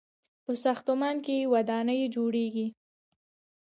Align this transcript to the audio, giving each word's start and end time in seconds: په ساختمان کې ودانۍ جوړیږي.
په 0.45 0.51
ساختمان 0.63 1.15
کې 1.25 1.49
ودانۍ 1.53 2.01
جوړیږي. 2.15 2.67